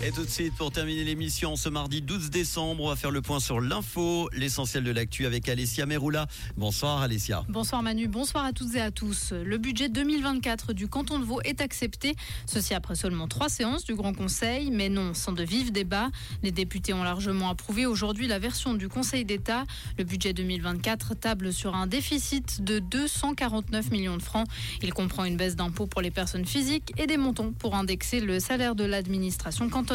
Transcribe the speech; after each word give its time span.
Et 0.00 0.12
tout 0.12 0.24
de 0.24 0.30
suite, 0.30 0.54
pour 0.54 0.70
terminer 0.70 1.02
l'émission, 1.02 1.56
ce 1.56 1.68
mardi 1.68 2.00
12 2.00 2.30
décembre, 2.30 2.84
on 2.84 2.88
va 2.88 2.94
faire 2.94 3.10
le 3.10 3.20
point 3.20 3.40
sur 3.40 3.60
l'info, 3.60 4.30
l'essentiel 4.32 4.84
de 4.84 4.92
l'actu 4.92 5.26
avec 5.26 5.48
Alessia 5.48 5.86
Meroula. 5.86 6.28
Bonsoir 6.56 7.02
Alessia. 7.02 7.44
Bonsoir 7.48 7.82
Manu, 7.82 8.06
bonsoir 8.06 8.44
à 8.44 8.52
toutes 8.52 8.76
et 8.76 8.80
à 8.80 8.92
tous. 8.92 9.32
Le 9.32 9.58
budget 9.58 9.88
2024 9.88 10.72
du 10.72 10.86
canton 10.86 11.18
de 11.18 11.24
Vaud 11.24 11.40
est 11.44 11.60
accepté, 11.60 12.14
ceci 12.46 12.74
après 12.74 12.94
seulement 12.94 13.26
trois 13.26 13.48
séances 13.48 13.84
du 13.84 13.96
Grand 13.96 14.14
Conseil, 14.14 14.70
mais 14.70 14.88
non, 14.88 15.14
sans 15.14 15.32
de 15.32 15.42
vifs 15.42 15.72
débats. 15.72 16.10
Les 16.44 16.52
députés 16.52 16.92
ont 16.92 17.02
largement 17.02 17.48
approuvé 17.48 17.84
aujourd'hui 17.84 18.28
la 18.28 18.38
version 18.38 18.74
du 18.74 18.88
Conseil 18.88 19.24
d'État. 19.24 19.64
Le 19.98 20.04
budget 20.04 20.32
2024 20.32 21.14
table 21.14 21.52
sur 21.52 21.74
un 21.74 21.88
déficit 21.88 22.62
de 22.62 22.78
249 22.78 23.90
millions 23.90 24.16
de 24.16 24.22
francs. 24.22 24.46
Il 24.80 24.94
comprend 24.94 25.24
une 25.24 25.36
baisse 25.36 25.56
d'impôts 25.56 25.88
pour 25.88 26.02
les 26.02 26.12
personnes 26.12 26.46
physiques 26.46 26.92
et 26.98 27.08
des 27.08 27.16
montants 27.16 27.50
pour 27.50 27.74
indexer 27.74 28.20
le 28.20 28.38
salaire 28.38 28.76
de 28.76 28.84
l'administration 28.84 29.68
cantonale 29.68 29.87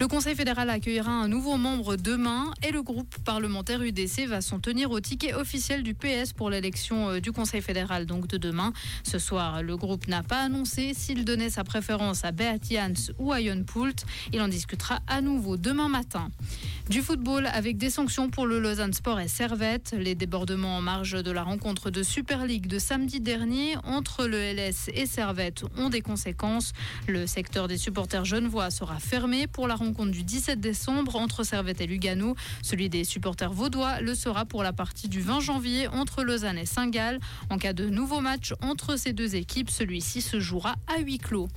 Le 0.00 0.06
Conseil 0.06 0.36
fédéral 0.36 0.70
accueillera 0.70 1.10
un 1.10 1.26
nouveau 1.26 1.56
membre 1.56 1.96
demain 1.96 2.52
et 2.62 2.70
le 2.70 2.82
groupe 2.82 3.16
parlementaire 3.24 3.82
UDC 3.82 4.26
va 4.28 4.40
s'en 4.40 4.60
tenir 4.60 4.92
au 4.92 5.00
ticket 5.00 5.34
officiel 5.34 5.82
du 5.82 5.92
PS 5.92 6.32
pour 6.32 6.50
l'élection 6.50 7.10
euh, 7.10 7.20
du 7.20 7.32
Conseil 7.32 7.60
fédéral 7.60 8.06
donc 8.06 8.28
de 8.28 8.36
demain. 8.36 8.72
Ce 9.02 9.18
soir, 9.18 9.62
le 9.62 9.76
groupe 9.76 10.06
n'a 10.06 10.22
pas 10.22 10.40
annoncé 10.40 10.94
s'il 10.94 11.24
donnait 11.24 11.50
sa 11.50 11.64
préférence 11.64 12.24
à 12.24 12.30
Beat 12.30 12.70
Jans 12.70 13.12
ou 13.18 13.32
à 13.32 13.42
Jon 13.42 13.64
Poult. 13.64 14.04
Il 14.32 14.40
en 14.40 14.48
discutera 14.48 15.00
à 15.08 15.20
nouveau 15.20 15.56
demain 15.56 15.88
matin. 15.88 16.30
Du 16.88 17.02
football 17.02 17.46
avec 17.52 17.76
des 17.76 17.90
sanctions 17.90 18.30
pour 18.30 18.46
le 18.46 18.58
Lausanne 18.58 18.94
Sport 18.94 19.20
et 19.20 19.28
Servette. 19.28 19.94
Les 19.98 20.14
débordements 20.14 20.78
en 20.78 20.80
marge 20.80 21.22
de 21.22 21.30
la 21.30 21.42
rencontre 21.42 21.90
de 21.90 22.02
Super 22.02 22.46
League 22.46 22.66
de 22.66 22.78
samedi 22.78 23.20
dernier 23.20 23.76
entre 23.84 24.26
le 24.26 24.38
LS 24.38 24.88
et 24.94 25.04
Servette 25.04 25.64
ont 25.76 25.90
des 25.90 26.00
conséquences. 26.00 26.72
Le 27.06 27.26
secteur 27.26 27.68
des 27.68 27.76
supporters 27.76 28.24
genevois 28.24 28.70
sera 28.70 28.98
fermé 29.00 29.46
pour 29.46 29.68
la 29.68 29.74
rencontre 29.74 30.12
du 30.12 30.22
17 30.22 30.60
décembre 30.60 31.16
entre 31.16 31.44
Servette 31.44 31.82
et 31.82 31.86
Lugano. 31.86 32.36
Celui 32.62 32.88
des 32.88 33.04
supporters 33.04 33.52
vaudois 33.52 34.00
le 34.00 34.14
sera 34.14 34.46
pour 34.46 34.62
la 34.62 34.72
partie 34.72 35.08
du 35.08 35.20
20 35.20 35.40
janvier 35.40 35.88
entre 35.88 36.22
Lausanne 36.22 36.56
et 36.56 36.64
Saint-Gall. 36.64 37.20
En 37.50 37.58
cas 37.58 37.74
de 37.74 37.86
nouveau 37.86 38.20
match 38.20 38.54
entre 38.62 38.96
ces 38.96 39.12
deux 39.12 39.36
équipes, 39.36 39.68
celui-ci 39.68 40.22
se 40.22 40.40
jouera 40.40 40.76
à 40.86 41.00
huis 41.00 41.18
clos. 41.18 41.48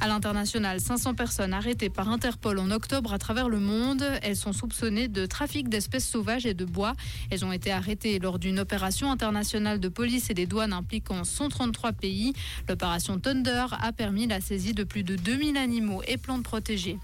À 0.00 0.08
l'international, 0.08 0.80
500 0.80 1.12
personnes 1.12 1.52
arrêtées 1.52 1.90
par 1.90 2.08
Interpol 2.08 2.58
en 2.58 2.70
octobre 2.70 3.12
à 3.12 3.18
travers 3.18 3.50
le 3.50 3.60
monde. 3.60 4.02
Elles 4.22 4.36
sont 4.36 4.54
sous 4.54 4.69
de 4.70 5.26
trafic 5.26 5.68
d'espèces 5.68 6.08
sauvages 6.08 6.46
et 6.46 6.54
de 6.54 6.64
bois. 6.64 6.94
Elles 7.30 7.44
ont 7.44 7.52
été 7.52 7.72
arrêtées 7.72 8.18
lors 8.18 8.38
d'une 8.38 8.58
opération 8.60 9.10
internationale 9.10 9.80
de 9.80 9.88
police 9.88 10.30
et 10.30 10.34
des 10.34 10.46
douanes 10.46 10.72
impliquant 10.72 11.24
133 11.24 11.92
pays. 11.92 12.32
L'opération 12.68 13.18
Thunder 13.18 13.66
a 13.80 13.92
permis 13.92 14.26
la 14.26 14.40
saisie 14.40 14.72
de 14.72 14.84
plus 14.84 15.02
de 15.02 15.16
2000 15.16 15.56
animaux 15.56 16.02
et 16.06 16.16
plantes 16.16 16.44
protégées. 16.44 16.98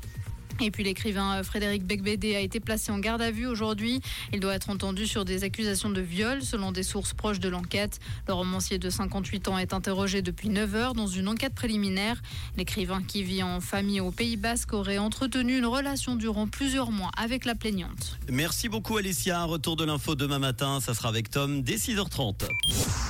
Et 0.60 0.70
puis 0.70 0.84
l'écrivain 0.84 1.38
euh, 1.38 1.42
Frédéric 1.42 1.84
Becbédé 1.84 2.34
a 2.34 2.40
été 2.40 2.60
placé 2.60 2.90
en 2.92 2.98
garde 2.98 3.22
à 3.22 3.30
vue 3.30 3.46
aujourd'hui. 3.46 4.00
Il 4.32 4.40
doit 4.40 4.54
être 4.54 4.70
entendu 4.70 5.06
sur 5.06 5.24
des 5.24 5.44
accusations 5.44 5.90
de 5.90 6.00
viol 6.00 6.42
selon 6.42 6.72
des 6.72 6.82
sources 6.82 7.12
proches 7.12 7.40
de 7.40 7.48
l'enquête. 7.48 8.00
Le 8.26 8.34
romancier 8.34 8.78
de 8.78 8.88
58 8.88 9.48
ans 9.48 9.58
est 9.58 9.74
interrogé 9.74 10.22
depuis 10.22 10.48
9 10.48 10.74
heures 10.74 10.94
dans 10.94 11.06
une 11.06 11.28
enquête 11.28 11.54
préliminaire. 11.54 12.22
L'écrivain 12.56 13.02
qui 13.02 13.22
vit 13.22 13.42
en 13.42 13.60
famille 13.60 14.00
au 14.00 14.10
Pays 14.10 14.36
Basque 14.36 14.72
aurait 14.72 14.98
entretenu 14.98 15.58
une 15.58 15.66
relation 15.66 16.16
durant 16.16 16.46
plusieurs 16.46 16.90
mois 16.90 17.10
avec 17.16 17.44
la 17.44 17.54
plaignante. 17.54 18.18
Merci 18.30 18.68
beaucoup 18.68 18.96
Alessia. 18.96 19.44
Retour 19.44 19.76
de 19.76 19.84
l'info 19.84 20.14
demain 20.14 20.38
matin. 20.38 20.80
Ça 20.80 20.94
sera 20.94 21.08
avec 21.08 21.30
Tom 21.30 21.62
dès 21.62 21.76
6h30. 21.76 22.48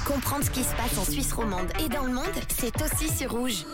Comprendre 0.05 0.44
ce 0.44 0.50
qui 0.50 0.62
se 0.62 0.75
passe 0.75 0.98
en 0.98 1.05
Suisse 1.05 1.33
romande 1.33 1.69
et 1.84 1.88
dans 1.88 2.05
le 2.05 2.12
monde, 2.12 2.25
c'est 2.48 2.75
aussi 2.83 3.08
sur 3.16 3.31
rouge. 3.31 3.64